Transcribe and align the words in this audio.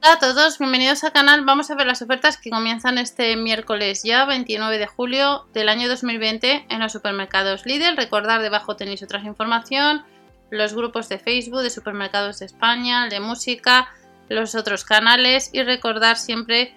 Hola 0.00 0.12
a 0.12 0.18
todos, 0.20 0.58
bienvenidos 0.60 1.02
al 1.02 1.10
canal. 1.10 1.44
Vamos 1.44 1.72
a 1.72 1.74
ver 1.74 1.88
las 1.88 2.02
ofertas 2.02 2.36
que 2.36 2.50
comienzan 2.50 2.98
este 2.98 3.34
miércoles 3.34 4.04
ya 4.04 4.24
29 4.26 4.78
de 4.78 4.86
julio 4.86 5.48
del 5.52 5.68
año 5.68 5.88
2020 5.88 6.66
en 6.68 6.80
los 6.80 6.92
supermercados 6.92 7.66
Lidl. 7.66 7.96
Recordad, 7.96 8.40
debajo 8.40 8.76
tenéis 8.76 9.02
otra 9.02 9.20
información, 9.20 10.04
los 10.50 10.72
grupos 10.72 11.08
de 11.08 11.18
Facebook 11.18 11.62
de 11.62 11.70
supermercados 11.70 12.38
de 12.38 12.46
España, 12.46 13.08
de 13.08 13.18
música, 13.18 13.88
los 14.28 14.54
otros 14.54 14.84
canales 14.84 15.50
y 15.52 15.64
recordar 15.64 16.16
siempre 16.16 16.76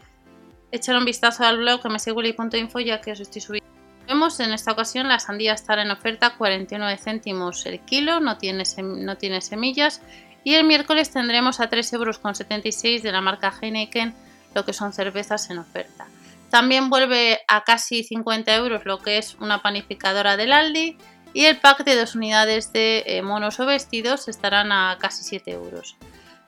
echar 0.71 0.97
un 0.97 1.05
vistazo 1.05 1.45
al 1.45 1.57
blog 1.57 1.87
mswilly.info 1.87 2.79
ya 2.79 3.01
que 3.01 3.11
os 3.11 3.19
estoy 3.19 3.41
subiendo. 3.41 3.69
Vemos 4.07 4.39
en 4.39 4.51
esta 4.51 4.71
ocasión 4.71 5.07
la 5.07 5.19
sandía 5.19 5.53
estará 5.53 5.83
en 5.83 5.91
oferta 5.91 6.35
49 6.37 6.97
céntimos 6.97 7.67
el 7.67 7.81
kilo, 7.81 8.19
no 8.19 8.39
tiene, 8.39 8.63
no 8.81 9.15
tiene 9.17 9.41
semillas 9.41 10.01
y 10.43 10.55
el 10.55 10.65
miércoles 10.65 11.11
tendremos 11.11 11.59
a 11.59 11.69
3,76 11.69 11.93
euros 11.95 13.03
de 13.03 13.11
la 13.11 13.21
marca 13.21 13.53
Heineken 13.61 14.13
lo 14.55 14.65
que 14.65 14.73
son 14.73 14.93
cervezas 14.93 15.49
en 15.49 15.59
oferta. 15.59 16.07
También 16.49 16.89
vuelve 16.89 17.39
a 17.47 17.63
casi 17.63 18.03
50 18.03 18.53
euros 18.55 18.85
lo 18.85 18.99
que 18.99 19.17
es 19.17 19.35
una 19.39 19.61
panificadora 19.61 20.35
del 20.35 20.51
Aldi 20.51 20.97
y 21.33 21.45
el 21.45 21.57
pack 21.57 21.85
de 21.85 21.95
dos 21.95 22.15
unidades 22.15 22.73
de 22.73 23.03
eh, 23.05 23.21
monos 23.21 23.59
o 23.59 23.65
vestidos 23.65 24.27
estarán 24.27 24.71
a 24.71 24.97
casi 24.99 25.23
7 25.23 25.51
euros. 25.51 25.95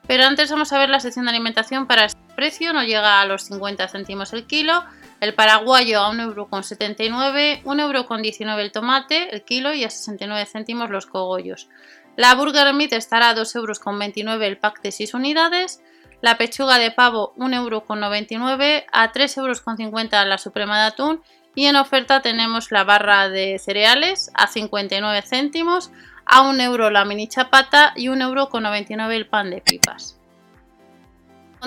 Pero 0.06 0.24
antes 0.24 0.50
vamos 0.50 0.72
a 0.72 0.78
ver 0.78 0.90
la 0.90 1.00
sección 1.00 1.24
de 1.24 1.30
alimentación 1.30 1.86
para 1.86 2.04
este 2.04 2.20
precio, 2.36 2.74
no 2.74 2.82
llega 2.82 3.22
a 3.22 3.26
los 3.26 3.44
50 3.44 3.88
céntimos 3.88 4.34
el 4.34 4.46
kilo, 4.46 4.84
el 5.20 5.32
paraguayo 5.32 6.02
a 6.02 6.12
1,79€, 6.12 7.62
1,19€ 7.62 8.58
el 8.58 8.72
tomate 8.72 9.34
el 9.34 9.42
kilo 9.44 9.72
y 9.72 9.84
a 9.84 9.90
69 9.90 10.44
céntimos 10.44 10.90
los 10.90 11.06
cogollos. 11.06 11.68
La 12.16 12.34
Burger 12.34 12.72
Meat 12.74 12.92
estará 12.92 13.30
a 13.30 13.34
2,29 13.34 14.18
euros 14.18 14.42
el 14.42 14.58
pack 14.58 14.82
de 14.82 14.92
6 14.92 15.14
unidades. 15.14 15.82
La 16.20 16.38
pechuga 16.38 16.78
de 16.78 16.90
pavo 16.90 17.34
1,99 17.36 18.32
euros, 18.32 18.84
a 18.92 19.12
3,50 19.12 19.38
euros 19.84 20.28
la 20.28 20.38
suprema 20.38 20.80
de 20.80 20.86
atún. 20.86 21.22
Y 21.56 21.66
en 21.66 21.76
oferta 21.76 22.22
tenemos 22.22 22.70
la 22.72 22.84
barra 22.84 23.28
de 23.28 23.58
cereales 23.58 24.30
a 24.34 24.46
59 24.46 25.22
céntimos, 25.22 25.90
a 26.24 26.42
1 26.42 26.62
euro 26.62 26.90
la 26.90 27.04
mini 27.04 27.28
chapata 27.28 27.92
y 27.96 28.06
1,99 28.06 28.90
euro 28.90 29.10
el 29.10 29.26
pan 29.26 29.50
de 29.50 29.60
pipas. 29.60 30.18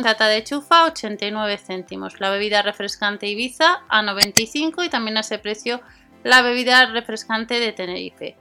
Tata 0.02 0.28
de 0.28 0.44
chufa 0.44 0.86
89 0.86 1.58
céntimos. 1.58 2.20
La 2.20 2.30
bebida 2.30 2.62
refrescante 2.62 3.28
Ibiza 3.28 3.84
a 3.90 4.02
95 4.02 4.84
y 4.84 4.90
también 4.90 5.18
a 5.18 5.22
ese 5.22 5.40
precio 5.40 5.82
la 6.24 6.42
bebida 6.42 6.86
refrescante 6.88 7.60
de 7.60 7.72
Tenerife. 7.72 8.38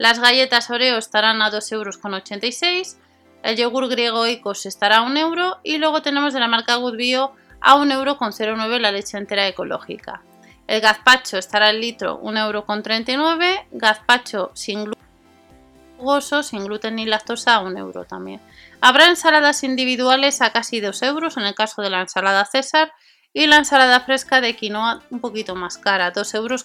Las 0.00 0.18
galletas 0.18 0.70
Oreo 0.70 0.96
estarán 0.96 1.42
a 1.42 1.50
2,86 1.50 1.74
euros. 1.74 2.96
El 3.42 3.56
yogur 3.56 3.86
griego 3.86 4.26
Icos 4.26 4.64
estará 4.64 4.96
a 4.96 5.02
1 5.02 5.20
euro. 5.20 5.58
Y 5.62 5.76
luego 5.76 6.00
tenemos 6.00 6.32
de 6.32 6.40
la 6.40 6.48
marca 6.48 6.76
Good 6.76 6.96
Bio 6.96 7.32
a 7.60 7.76
1,09 7.76 8.64
euro 8.64 8.78
la 8.78 8.92
leche 8.92 9.18
entera 9.18 9.46
ecológica. 9.46 10.22
El 10.66 10.80
gazpacho 10.80 11.36
estará 11.36 11.66
al 11.66 11.82
litro 11.82 12.18
1,39 12.22 13.10
euro. 13.10 13.66
Gazpacho 13.72 14.52
sin 14.54 14.84
gluten, 14.86 16.44
sin 16.44 16.64
gluten 16.64 16.96
ni 16.96 17.04
lactosa 17.04 17.56
a 17.56 17.60
1 17.60 17.78
euro 17.78 18.06
también. 18.06 18.40
Habrá 18.80 19.06
ensaladas 19.06 19.62
individuales 19.64 20.40
a 20.40 20.50
casi 20.50 20.80
2 20.80 21.02
euros 21.02 21.36
en 21.36 21.42
el 21.42 21.54
caso 21.54 21.82
de 21.82 21.90
la 21.90 22.00
ensalada 22.00 22.46
César 22.46 22.90
y 23.34 23.48
la 23.48 23.58
ensalada 23.58 24.00
fresca 24.00 24.40
de 24.40 24.56
quinoa 24.56 25.02
un 25.10 25.20
poquito 25.20 25.54
más 25.56 25.76
cara, 25.76 26.10
2,69 26.10 26.36
euros, 26.36 26.64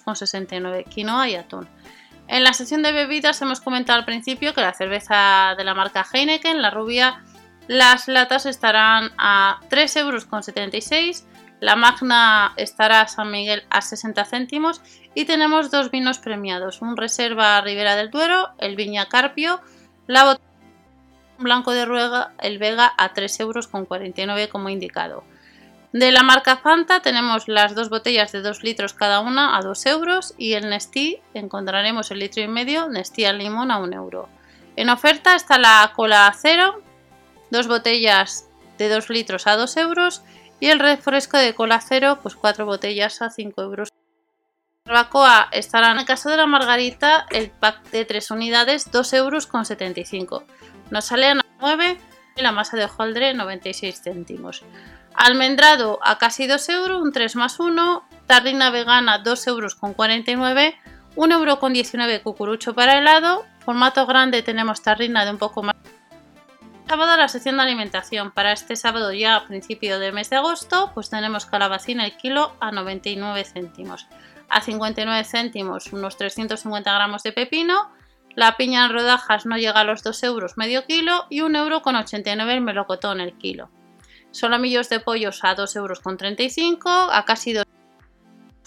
quinoa 0.88 1.28
y 1.28 1.34
atún. 1.34 1.68
En 2.28 2.42
la 2.42 2.52
sección 2.52 2.82
de 2.82 2.92
bebidas 2.92 3.40
hemos 3.42 3.60
comentado 3.60 3.98
al 3.98 4.04
principio 4.04 4.52
que 4.52 4.60
la 4.60 4.74
cerveza 4.74 5.54
de 5.56 5.64
la 5.64 5.74
marca 5.74 6.06
Heineken, 6.12 6.60
la 6.60 6.70
rubia, 6.70 7.22
las 7.68 8.08
latas 8.08 8.46
estarán 8.46 9.10
a 9.16 9.60
3,76 9.70 9.96
euros, 10.00 11.24
la 11.60 11.76
Magna 11.76 12.52
estará 12.56 13.02
a 13.02 13.08
San 13.08 13.30
Miguel 13.30 13.64
a 13.70 13.80
60 13.80 14.24
céntimos 14.24 14.82
y 15.14 15.24
tenemos 15.24 15.70
dos 15.70 15.90
vinos 15.90 16.18
premiados, 16.18 16.82
un 16.82 16.96
Reserva 16.96 17.60
Ribera 17.60 17.96
del 17.96 18.10
Duero, 18.10 18.50
el 18.58 18.76
Viña 18.76 19.08
Carpio, 19.08 19.60
la 20.06 20.24
botella 20.24 20.46
blanco 21.38 21.72
de 21.72 21.84
Ruega, 21.84 22.32
el 22.40 22.58
Vega 22.58 22.92
a 22.96 23.12
3,49 23.12 23.40
euros 23.40 24.48
como 24.48 24.68
indicado. 24.68 25.24
De 25.96 26.12
la 26.12 26.22
marca 26.22 26.58
Fanta 26.58 27.00
tenemos 27.00 27.48
las 27.48 27.74
dos 27.74 27.88
botellas 27.88 28.30
de 28.30 28.42
2 28.42 28.62
litros 28.64 28.92
cada 28.92 29.20
una 29.20 29.56
a 29.56 29.62
2 29.62 29.86
euros 29.86 30.34
y 30.36 30.52
el 30.52 30.68
Nestí 30.68 31.20
encontraremos 31.32 32.10
el 32.10 32.18
litro 32.18 32.42
y 32.42 32.48
medio 32.48 32.86
Nestí 32.90 33.24
al 33.24 33.38
limón 33.38 33.70
a 33.70 33.78
1 33.78 33.96
euro. 33.96 34.28
En 34.76 34.90
oferta 34.90 35.34
está 35.34 35.56
la 35.56 35.90
cola 35.96 36.30
cero, 36.38 36.82
dos 37.50 37.66
botellas 37.66 38.46
de 38.76 38.90
2 38.90 39.08
litros 39.08 39.46
a 39.46 39.56
2 39.56 39.74
euros 39.78 40.22
y 40.60 40.66
el 40.66 40.80
refresco 40.80 41.38
de 41.38 41.54
cola 41.54 41.80
cero, 41.80 42.18
pues 42.20 42.34
4 42.34 42.66
botellas 42.66 43.22
a 43.22 43.30
5 43.30 43.62
euros. 43.62 43.88
Barbacoa 44.84 45.48
estará 45.50 45.92
en 45.92 46.00
el 46.00 46.04
caso 46.04 46.28
de 46.28 46.36
la 46.36 46.46
margarita 46.46 47.24
el 47.30 47.48
pack 47.48 47.88
de 47.88 48.04
3 48.04 48.32
unidades 48.32 48.92
2 48.92 49.12
euros 49.14 49.46
con 49.46 49.64
75. 49.64 50.44
Nos 50.90 51.06
sale 51.06 51.28
a 51.28 51.40
9 51.58 51.98
y 52.36 52.42
la 52.42 52.52
masa 52.52 52.76
de 52.76 52.84
hojaldre 52.84 53.32
96 53.32 54.02
céntimos. 54.02 54.62
Almendrado 55.16 55.98
a 56.02 56.18
casi 56.18 56.46
2 56.46 56.68
euros, 56.68 57.00
un 57.00 57.10
3 57.10 57.36
más 57.36 57.58
1. 57.58 58.06
Tarrina 58.26 58.70
vegana 58.70 59.18
2 59.18 59.46
euros 59.46 59.74
con 59.74 59.94
49. 59.94 60.78
1 61.16 61.34
euro 61.34 61.58
con 61.58 61.72
19 61.72 62.20
cucurucho 62.22 62.74
para 62.74 62.98
helado. 62.98 63.46
Formato 63.64 64.06
grande 64.06 64.42
tenemos 64.42 64.82
tarrina 64.82 65.24
de 65.24 65.30
un 65.30 65.38
poco 65.38 65.62
más. 65.62 65.74
Sábado 66.86 67.16
la 67.16 67.28
sección 67.28 67.56
de 67.56 67.62
alimentación. 67.62 68.30
Para 68.30 68.52
este 68.52 68.76
sábado 68.76 69.10
ya 69.10 69.36
a 69.36 69.46
principio 69.46 69.98
del 69.98 70.12
mes 70.12 70.28
de 70.28 70.36
agosto, 70.36 70.90
pues 70.92 71.08
tenemos 71.08 71.46
calabacín 71.46 72.00
el 72.00 72.14
kilo 72.18 72.54
a 72.60 72.70
99 72.70 73.42
céntimos. 73.44 74.06
A 74.50 74.60
59 74.60 75.24
céntimos 75.24 75.94
unos 75.94 76.18
350 76.18 76.92
gramos 76.92 77.22
de 77.22 77.32
pepino. 77.32 77.90
La 78.34 78.58
piña 78.58 78.84
en 78.84 78.92
rodajas 78.92 79.46
no 79.46 79.56
llega 79.56 79.80
a 79.80 79.84
los 79.84 80.02
2 80.02 80.22
euros 80.24 80.58
medio 80.58 80.84
kilo 80.84 81.24
y 81.30 81.40
1 81.40 81.58
euro 81.58 81.80
con 81.80 81.96
89 81.96 82.52
el 82.52 82.60
melocotón 82.60 83.22
el 83.22 83.32
kilo. 83.38 83.70
Solomillos 84.36 84.90
de 84.90 85.00
pollos 85.00 85.42
a 85.44 85.56
2,35 85.56 85.76
euros, 85.76 87.10
a 87.10 87.24
casi 87.24 87.54
2 87.54 87.64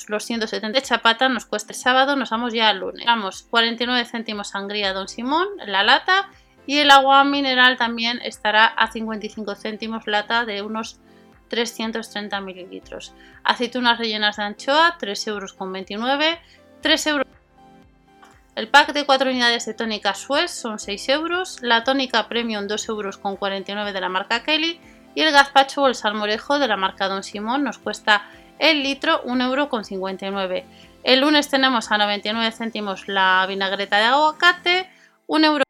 los 0.08 0.24
170 0.24 0.82
chapata 0.82 1.30
nos 1.30 1.46
cuesta 1.46 1.74
el 1.74 1.78
sábado, 1.78 2.16
nos 2.16 2.32
vamos 2.32 2.54
ya 2.54 2.70
al 2.70 2.80
lunes. 2.80 3.06
Vamos, 3.06 3.44
49 3.52 4.06
céntimos 4.06 4.50
sangría 4.50 4.94
Don 4.94 5.08
Simón, 5.08 5.48
la 5.68 5.84
lata, 5.84 6.30
y 6.66 6.80
el 6.80 6.90
agua 6.90 7.24
mineral 7.24 7.78
también 7.78 8.20
estará 8.24 8.66
a 8.66 8.92
55 8.92 9.54
céntimos 9.54 10.08
lata 10.08 10.46
de 10.46 10.64
unos 10.64 11.00
330 11.50 12.42
mililitros. 12.42 13.14
Aceitunas 13.44 14.00
rellenas 14.00 14.38
de 14.38 14.44
anchoa, 14.44 14.98
3,29 15.00 15.92
euros, 15.98 16.40
3 16.82 17.08
euros. 17.08 17.28
El 18.56 18.70
pack 18.70 18.94
de 18.94 19.06
4 19.06 19.30
unidades 19.30 19.68
de 19.68 19.76
tónica 19.76 20.16
Suez 20.16 20.50
son 20.50 20.80
6 20.80 21.10
euros, 21.10 21.62
la 21.62 21.84
tónica 21.84 22.28
Premium 22.28 22.66
2,49 22.66 23.70
euros 23.70 23.94
de 23.94 24.02
la 24.02 24.10
marca 24.10 24.42
Kelly 24.42 24.82
y 25.16 25.22
el 25.22 25.32
gazpacho 25.32 25.84
o 25.84 25.88
el 25.88 25.96
salmorejo 25.96 26.60
de 26.60 26.68
la 26.68 26.78
marca 26.78 27.08
Don 27.08 27.24
Simón 27.24 27.64
nos 27.64 27.78
cuesta 27.78 28.24
el 28.60 28.84
litro 28.84 29.24
1,59€. 29.24 30.64
El 31.04 31.22
lunes 31.22 31.50
tenemos 31.50 31.92
a 31.92 31.98
99 31.98 32.52
céntimos 32.52 33.08
la 33.08 33.46
vinagreta 33.48 33.98
de 33.98 34.06
aguacate, 34.06 34.90
1 35.28 35.48
euro. 35.48 35.64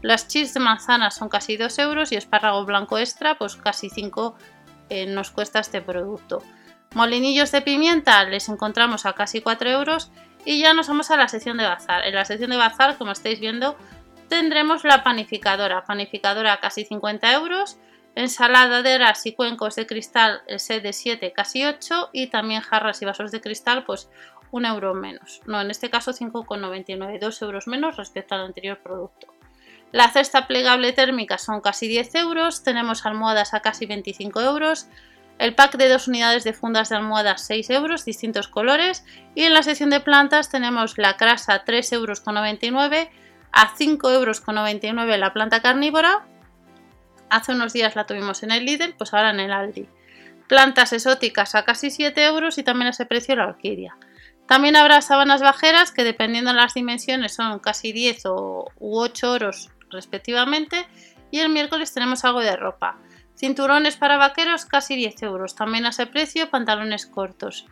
Las 0.00 0.28
chips 0.28 0.54
de 0.54 0.60
manzana 0.60 1.10
son 1.10 1.28
casi 1.28 1.56
2 1.56 1.78
euros 1.78 2.12
y 2.12 2.16
espárrago 2.16 2.64
blanco 2.64 2.98
extra, 2.98 3.36
pues 3.36 3.56
casi 3.56 3.90
5 3.90 4.36
eh, 4.88 5.06
nos 5.06 5.30
cuesta 5.30 5.58
este 5.58 5.82
producto. 5.82 6.42
Molinillos 6.94 7.52
de 7.52 7.60
pimienta 7.60 8.24
les 8.24 8.48
encontramos 8.48 9.04
a 9.04 9.12
casi 9.12 9.42
4 9.42 9.68
euros 9.70 10.10
y 10.44 10.60
ya 10.60 10.72
nos 10.72 10.88
vamos 10.88 11.10
a 11.10 11.16
la 11.16 11.28
sección 11.28 11.58
de 11.58 11.64
bazar. 11.64 12.06
En 12.06 12.14
la 12.14 12.24
sección 12.24 12.50
de 12.50 12.56
bazar, 12.56 12.96
como 12.96 13.12
estáis 13.12 13.40
viendo, 13.40 13.76
tendremos 14.28 14.84
la 14.84 15.02
panificadora. 15.02 15.84
Panificadora 15.84 16.54
a 16.54 16.60
casi 16.60 16.86
50 16.86 17.30
euros 17.34 17.78
ensaladeras 18.18 19.24
y 19.26 19.32
cuencos 19.32 19.76
de 19.76 19.86
cristal 19.86 20.42
el 20.48 20.58
set 20.58 20.82
de 20.82 20.92
7 20.92 21.32
casi 21.32 21.64
8 21.64 22.10
y 22.12 22.26
también 22.26 22.62
jarras 22.62 23.00
y 23.00 23.04
vasos 23.04 23.30
de 23.30 23.40
cristal 23.40 23.84
pues 23.84 24.10
un 24.50 24.66
euro 24.66 24.92
menos. 24.92 25.40
No, 25.46 25.60
en 25.60 25.70
este 25.70 25.88
caso 25.88 26.12
5,99, 26.12 27.20
2 27.20 27.42
euros 27.42 27.68
menos 27.68 27.96
respecto 27.96 28.34
al 28.34 28.40
anterior 28.40 28.78
producto. 28.82 29.28
La 29.92 30.10
cesta 30.10 30.48
plegable 30.48 30.92
térmica 30.92 31.38
son 31.38 31.60
casi 31.60 31.86
10 31.86 32.14
euros, 32.16 32.64
tenemos 32.64 33.06
almohadas 33.06 33.54
a 33.54 33.60
casi 33.60 33.86
25 33.86 34.40
euros, 34.40 34.88
el 35.38 35.54
pack 35.54 35.76
de 35.76 35.88
dos 35.88 36.08
unidades 36.08 36.42
de 36.42 36.52
fundas 36.52 36.88
de 36.88 36.96
almohadas 36.96 37.46
6 37.46 37.70
euros, 37.70 38.04
distintos 38.04 38.48
colores 38.48 39.04
y 39.36 39.44
en 39.44 39.54
la 39.54 39.62
sección 39.62 39.90
de 39.90 40.00
plantas 40.00 40.50
tenemos 40.50 40.98
la 40.98 41.16
crasa 41.16 41.64
3,99 41.64 41.92
euros, 41.94 42.22
a 43.52 43.76
5,99 43.76 45.02
euros 45.02 45.18
la 45.18 45.32
planta 45.32 45.62
carnívora. 45.62 46.26
Hace 47.30 47.52
unos 47.52 47.72
días 47.72 47.96
la 47.96 48.06
tuvimos 48.06 48.42
en 48.42 48.50
el 48.50 48.64
Lidl, 48.64 48.94
pues 48.96 49.12
ahora 49.12 49.30
en 49.30 49.40
el 49.40 49.52
Aldi. 49.52 49.88
Plantas 50.48 50.92
exóticas 50.92 51.54
a 51.54 51.64
casi 51.64 51.90
7 51.90 52.24
euros 52.24 52.58
y 52.58 52.62
también 52.62 52.86
a 52.86 52.90
ese 52.90 53.06
precio 53.06 53.36
la 53.36 53.48
orquídea. 53.48 53.96
También 54.46 54.76
habrá 54.76 55.02
sábanas 55.02 55.42
bajeras 55.42 55.92
que 55.92 56.04
dependiendo 56.04 56.50
de 56.50 56.56
las 56.56 56.72
dimensiones 56.72 57.34
son 57.34 57.58
casi 57.58 57.92
10 57.92 58.26
o, 58.26 58.70
u 58.78 58.98
8 58.98 59.26
euros 59.34 59.70
respectivamente. 59.90 60.86
Y 61.30 61.40
el 61.40 61.50
miércoles 61.50 61.92
tenemos 61.92 62.24
algo 62.24 62.40
de 62.40 62.56
ropa. 62.56 62.96
Cinturones 63.36 63.96
para 63.96 64.16
vaqueros 64.16 64.64
casi 64.64 64.96
10 64.96 65.22
euros. 65.24 65.54
También 65.54 65.84
a 65.84 65.90
ese 65.90 66.06
precio 66.06 66.48
pantalones 66.48 67.04
cortos. 67.06 67.66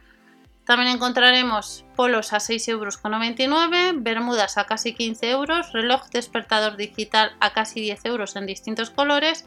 También 0.66 0.96
encontraremos 0.96 1.84
polos 1.94 2.32
a 2.32 2.38
6,99 2.38 2.68
euros, 2.70 4.02
bermudas 4.02 4.58
a 4.58 4.64
casi 4.64 4.94
15 4.94 5.30
euros, 5.30 5.72
reloj 5.72 6.08
despertador 6.10 6.76
digital 6.76 7.36
a 7.38 7.52
casi 7.52 7.80
10 7.80 8.04
euros 8.04 8.34
en 8.34 8.46
distintos 8.46 8.90
colores 8.90 9.46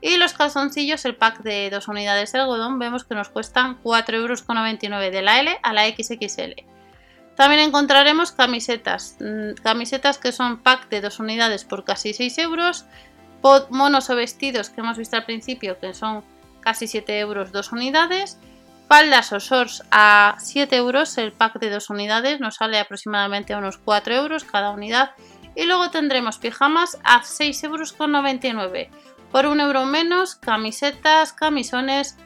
y 0.00 0.16
los 0.16 0.32
calzoncillos, 0.32 1.04
el 1.04 1.16
pack 1.16 1.42
de 1.42 1.68
dos 1.70 1.86
unidades 1.88 2.32
de 2.32 2.38
algodón, 2.38 2.78
vemos 2.78 3.04
que 3.04 3.14
nos 3.14 3.28
cuestan 3.28 3.82
4,99 3.82 4.14
euros 4.14 5.12
de 5.12 5.22
la 5.22 5.40
L 5.40 5.58
a 5.62 5.72
la 5.74 5.86
XXL. 5.86 6.64
También 7.36 7.60
encontraremos 7.60 8.32
camisetas, 8.32 9.16
mm, 9.20 9.62
camisetas 9.62 10.16
que 10.16 10.32
son 10.32 10.62
pack 10.62 10.88
de 10.88 11.02
dos 11.02 11.20
unidades 11.20 11.64
por 11.64 11.84
casi 11.84 12.14
6 12.14 12.38
euros, 12.38 12.86
monos 13.68 14.08
o 14.08 14.16
vestidos 14.16 14.70
que 14.70 14.80
hemos 14.80 14.96
visto 14.96 15.16
al 15.16 15.26
principio 15.26 15.78
que 15.78 15.92
son 15.92 16.24
casi 16.60 16.86
7 16.86 17.18
euros 17.18 17.52
dos 17.52 17.72
unidades 17.72 18.38
Faldas 18.94 19.32
o 19.32 19.40
shorts 19.40 19.82
a 19.90 20.36
7 20.38 20.76
euros, 20.76 21.18
el 21.18 21.32
pack 21.32 21.58
de 21.58 21.68
dos 21.68 21.90
unidades 21.90 22.38
nos 22.38 22.54
sale 22.54 22.78
aproximadamente 22.78 23.52
a 23.52 23.58
unos 23.58 23.76
4 23.76 24.14
euros 24.14 24.44
cada 24.44 24.70
unidad. 24.70 25.10
Y 25.56 25.64
luego 25.64 25.90
tendremos 25.90 26.38
pijamas 26.38 26.96
a 27.02 27.22
6,99 27.22 27.64
euros. 27.64 28.86
Por 29.32 29.46
un 29.46 29.58
euro 29.58 29.84
menos, 29.84 30.36
camisetas, 30.36 31.32
camisones 31.32 32.16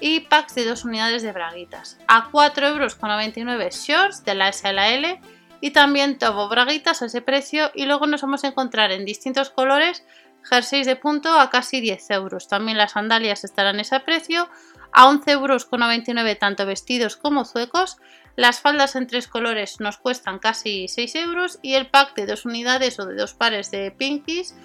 y 0.00 0.18
packs 0.18 0.56
de 0.56 0.64
dos 0.64 0.84
unidades 0.84 1.22
de 1.22 1.30
braguitas. 1.30 1.96
A 2.08 2.28
4,99 2.32 3.52
euros 3.52 3.76
shorts 3.76 4.24
de 4.24 4.34
la 4.34 4.52
SLL 4.52 5.20
y 5.60 5.70
también 5.70 6.18
tobo 6.18 6.48
braguitas 6.48 7.02
a 7.02 7.06
ese 7.06 7.22
precio. 7.22 7.70
Y 7.72 7.86
luego 7.86 8.08
nos 8.08 8.22
vamos 8.22 8.42
a 8.42 8.48
encontrar 8.48 8.90
en 8.90 9.04
distintos 9.04 9.50
colores 9.50 10.02
jerseys 10.42 10.86
de 10.86 10.96
punto 10.96 11.38
a 11.38 11.50
casi 11.50 11.80
10 11.80 12.10
euros. 12.10 12.48
También 12.48 12.78
las 12.78 12.92
sandalias 12.92 13.44
estarán 13.44 13.78
a 13.78 13.82
ese 13.82 14.00
precio 14.00 14.48
a 14.96 15.06
11,99 15.10 15.28
euros 15.32 16.38
tanto 16.40 16.64
vestidos 16.64 17.16
como 17.16 17.44
zuecos. 17.44 17.98
Las 18.34 18.60
faldas 18.60 18.96
en 18.96 19.06
tres 19.06 19.28
colores 19.28 19.78
nos 19.78 19.98
cuestan 19.98 20.38
casi 20.38 20.88
6 20.88 21.14
euros 21.16 21.58
y 21.60 21.74
el 21.74 21.88
pack 21.90 22.14
de 22.14 22.24
dos 22.24 22.46
unidades 22.46 22.98
o 22.98 23.04
de 23.04 23.14
dos 23.14 23.34
pares 23.34 23.70
de 23.70 23.90
pinkies 23.90 24.56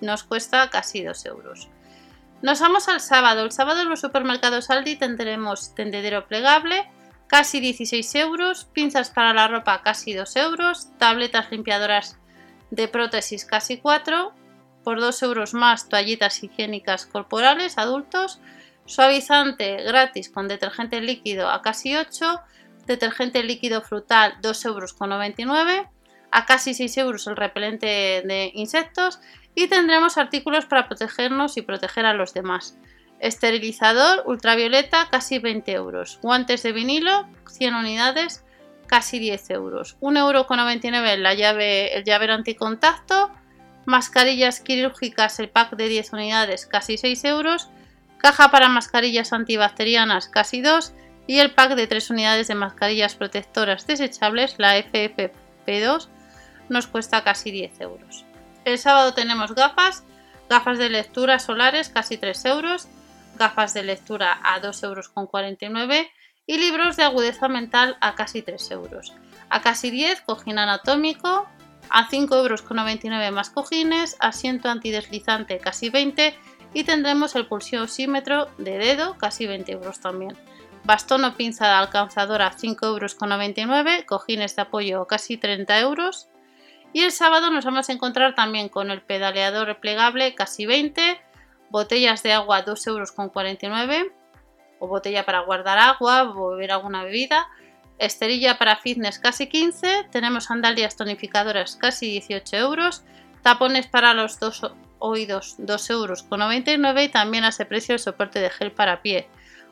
nos 0.00 0.22
cuesta 0.22 0.70
casi 0.70 1.02
2 1.02 1.26
euros. 1.26 1.68
Nos 2.42 2.60
vamos 2.60 2.88
al 2.88 3.00
sábado. 3.00 3.44
El 3.44 3.50
sábado 3.50 3.80
en 3.82 3.88
los 3.88 4.00
supermercados 4.00 4.70
Aldi 4.70 4.94
tendremos 4.94 5.74
tendedero 5.74 6.28
plegable, 6.28 6.88
casi 7.26 7.58
16 7.58 8.14
euros, 8.14 8.66
pinzas 8.72 9.10
para 9.10 9.34
la 9.34 9.48
ropa 9.48 9.82
casi 9.82 10.14
2 10.14 10.36
euros, 10.36 10.88
tabletas 10.98 11.50
limpiadoras 11.50 12.18
de 12.70 12.86
prótesis 12.86 13.44
casi 13.44 13.78
4, 13.78 14.32
por 14.84 15.00
2 15.00 15.22
euros 15.24 15.54
más 15.54 15.88
toallitas 15.88 16.40
higiénicas 16.44 17.06
corporales 17.06 17.78
adultos, 17.78 18.40
Suavizante 18.84 19.82
gratis 19.84 20.28
con 20.28 20.48
detergente 20.48 21.00
líquido 21.00 21.50
a 21.50 21.62
casi 21.62 21.96
8, 21.96 22.40
detergente 22.86 23.42
líquido 23.42 23.82
frutal 23.82 24.34
2,99 24.42 25.40
euros, 25.40 25.88
a 26.30 26.46
casi 26.46 26.74
6 26.74 26.96
euros 26.98 27.26
el 27.26 27.36
repelente 27.36 27.86
de 27.86 28.50
insectos 28.54 29.20
y 29.54 29.68
tendremos 29.68 30.18
artículos 30.18 30.66
para 30.66 30.88
protegernos 30.88 31.56
y 31.56 31.62
proteger 31.62 32.06
a 32.06 32.14
los 32.14 32.34
demás. 32.34 32.76
Esterilizador 33.20 34.24
ultravioleta 34.26 35.08
casi 35.10 35.38
20 35.38 35.70
euros, 35.72 36.18
guantes 36.22 36.62
de 36.62 36.72
vinilo 36.72 37.28
100 37.48 37.74
unidades 37.74 38.44
casi 38.88 39.18
10 39.18 39.50
euros, 39.50 39.96
1,99 40.00 40.94
euro 40.94 41.22
la 41.22 41.34
llave, 41.34 41.96
el 41.96 42.04
llavero 42.04 42.34
anticontacto, 42.34 43.30
mascarillas 43.84 44.60
quirúrgicas 44.60 45.38
el 45.38 45.50
pack 45.50 45.76
de 45.76 45.88
10 45.88 46.12
unidades 46.14 46.66
casi 46.66 46.98
6 46.98 47.24
euros 47.24 47.70
caja 48.22 48.50
para 48.50 48.68
mascarillas 48.68 49.32
antibacterianas 49.32 50.28
casi 50.28 50.62
2 50.62 50.94
y 51.26 51.40
el 51.40 51.50
pack 51.50 51.74
de 51.74 51.86
3 51.86 52.10
unidades 52.10 52.48
de 52.48 52.54
mascarillas 52.54 53.16
protectoras 53.16 53.86
desechables, 53.86 54.54
la 54.58 54.78
FFP2, 54.78 56.08
nos 56.68 56.86
cuesta 56.86 57.24
casi 57.24 57.50
10 57.50 57.80
euros. 57.80 58.24
El 58.64 58.78
sábado 58.78 59.12
tenemos 59.12 59.54
gafas, 59.54 60.04
gafas 60.48 60.78
de 60.78 60.88
lectura 60.88 61.40
solares 61.40 61.88
casi 61.88 62.16
3 62.16 62.44
euros, 62.46 62.88
gafas 63.36 63.74
de 63.74 63.82
lectura 63.82 64.38
a 64.42 64.60
2,49 64.60 65.62
euros 65.62 66.06
y 66.46 66.58
libros 66.58 66.96
de 66.96 67.02
agudeza 67.02 67.48
mental 67.48 67.96
a 68.00 68.14
casi 68.14 68.42
3 68.42 68.70
euros. 68.70 69.14
A 69.50 69.62
casi 69.62 69.90
10 69.90 70.22
cojín 70.22 70.58
anatómico, 70.58 71.48
a 71.90 72.08
5,99 72.08 73.04
euros 73.04 73.32
más 73.32 73.50
cojines, 73.50 74.16
asiento 74.20 74.68
antideslizante 74.68 75.58
casi 75.58 75.90
20 75.90 76.34
y 76.74 76.84
tendremos 76.84 77.34
el 77.34 77.46
pulsiosímetro 77.46 78.48
de 78.58 78.78
dedo, 78.78 79.18
casi 79.18 79.46
20 79.46 79.72
euros 79.72 80.00
también. 80.00 80.36
Bastón 80.84 81.24
o 81.24 81.34
pinza 81.36 81.78
alcanzadora 81.78 82.52
5,99 82.52 82.86
euros, 82.86 84.04
cojines 84.06 84.56
de 84.56 84.62
apoyo 84.62 85.06
casi 85.06 85.36
30 85.36 85.78
euros. 85.80 86.28
Y 86.92 87.02
el 87.02 87.12
sábado 87.12 87.50
nos 87.50 87.64
vamos 87.64 87.88
a 87.88 87.92
encontrar 87.92 88.34
también 88.34 88.68
con 88.68 88.90
el 88.90 89.02
pedaleador 89.02 89.78
plegable 89.80 90.34
casi 90.34 90.66
20, 90.66 91.20
botellas 91.70 92.22
de 92.22 92.32
agua 92.32 92.64
2,49 92.64 93.94
euros 93.94 94.12
o 94.82 94.88
botella 94.88 95.24
para 95.24 95.40
guardar 95.40 95.78
agua 95.78 96.24
o 96.24 96.50
beber 96.50 96.72
alguna 96.72 97.04
bebida, 97.04 97.48
esterilla 97.98 98.58
para 98.58 98.76
fitness 98.76 99.20
casi 99.20 99.46
15, 99.46 100.08
tenemos 100.10 100.46
sandalias 100.46 100.96
tonificadoras 100.96 101.76
casi 101.76 102.06
18 102.10 102.56
euros, 102.56 103.04
tapones 103.42 103.86
para 103.86 104.12
los 104.12 104.40
dos 104.40 104.72
oídos 105.02 105.56
2,99 105.58 105.90
euros 105.90 107.02
y 107.02 107.08
también 107.08 107.44
a 107.44 107.48
ese 107.48 107.66
precio 107.66 107.94
el 107.94 107.98
soporte 107.98 108.40
de 108.40 108.50
gel 108.50 108.72
para 108.72 109.02
pie. 109.02 109.28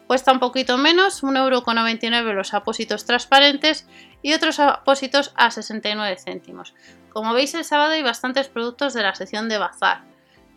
Cuesta 0.07 0.33
un 0.33 0.41
poquito 0.41 0.77
menos, 0.77 1.23
1,99 1.23 2.19
euros 2.19 2.35
los 2.35 2.55
apósitos 2.55 3.05
transparentes 3.05 3.87
y 4.23 4.33
otros 4.33 4.59
apósitos 4.59 5.33
a 5.37 5.53
69 5.53 6.17
céntimos. 6.17 6.75
Como 7.11 7.33
veis 7.33 7.55
el 7.55 7.65
sábado 7.65 7.93
hay 7.93 8.03
bastantes 8.03 8.49
productos 8.49 8.93
de 8.93 9.03
la 9.03 9.15
sección 9.15 9.49
de 9.49 9.59
bazar. 9.59 10.03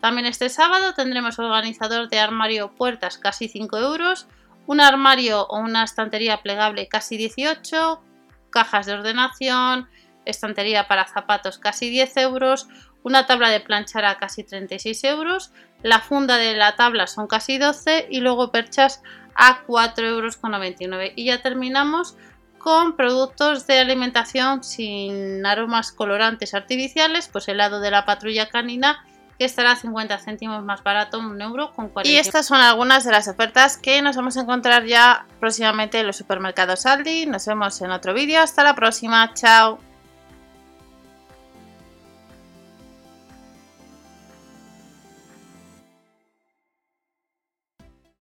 También 0.00 0.26
este 0.26 0.48
sábado 0.48 0.94
tendremos 0.94 1.38
organizador 1.38 2.08
de 2.08 2.18
armario 2.18 2.74
puertas 2.74 3.16
casi 3.16 3.48
5 3.48 3.78
euros, 3.78 4.26
un 4.66 4.80
armario 4.80 5.46
o 5.46 5.60
una 5.60 5.84
estantería 5.84 6.42
plegable 6.42 6.88
casi 6.88 7.16
18, 7.16 8.02
cajas 8.50 8.86
de 8.86 8.94
ordenación, 8.94 9.88
estantería 10.24 10.88
para 10.88 11.06
zapatos 11.06 11.58
casi 11.58 11.90
10 11.90 12.16
euros, 12.18 12.66
una 13.04 13.26
tabla 13.26 13.50
de 13.50 13.60
planchar 13.60 14.04
a 14.04 14.16
casi 14.16 14.42
36 14.42 15.04
euros, 15.04 15.52
la 15.82 16.00
funda 16.00 16.36
de 16.36 16.56
la 16.56 16.74
tabla 16.74 17.06
son 17.06 17.28
casi 17.28 17.58
12 17.58 18.08
y 18.10 18.20
luego 18.20 18.50
perchas 18.50 19.02
a 19.36 19.64
4,99 19.66 20.82
euros. 20.82 21.12
Y 21.14 21.26
ya 21.26 21.42
terminamos 21.42 22.16
con 22.58 22.96
productos 22.96 23.66
de 23.66 23.78
alimentación 23.78 24.64
sin 24.64 25.44
aromas 25.44 25.92
colorantes 25.92 26.54
artificiales, 26.54 27.28
pues 27.28 27.46
helado 27.46 27.80
de 27.80 27.90
la 27.90 28.06
patrulla 28.06 28.48
canina 28.48 29.04
que 29.38 29.44
estará 29.44 29.76
50 29.76 30.16
céntimos 30.18 30.62
más 30.64 30.82
barato, 30.82 31.18
un 31.18 31.42
euro 31.42 31.72
con 31.74 31.88
40. 31.88 32.10
Y 32.10 32.16
estas 32.16 32.46
son 32.46 32.58
algunas 32.58 33.04
de 33.04 33.10
las 33.10 33.28
ofertas 33.28 33.76
que 33.76 34.00
nos 34.00 34.16
vamos 34.16 34.36
a 34.36 34.42
encontrar 34.42 34.86
ya 34.86 35.26
próximamente 35.40 35.98
en 35.98 36.06
los 36.06 36.16
supermercados 36.16 36.86
Aldi. 36.86 37.26
Nos 37.26 37.44
vemos 37.46 37.80
en 37.82 37.90
otro 37.90 38.14
vídeo. 38.14 38.40
Hasta 38.40 38.62
la 38.62 38.74
próxima. 38.74 39.34
Chao. 39.34 39.93